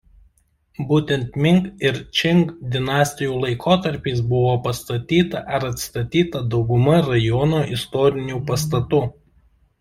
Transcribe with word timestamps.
Būtent 0.91 1.35
Ming 1.45 1.59
ir 1.89 1.99
Čing 2.19 2.41
dinastijų 2.75 3.35
laikotarpiais 3.43 4.23
buvo 4.33 4.55
pastatyta 4.65 5.43
ar 5.59 5.67
atstatyta 5.69 6.43
dauguma 6.57 6.99
rajono 7.13 7.63
istorinių 7.79 8.43
pastatų. 8.51 9.05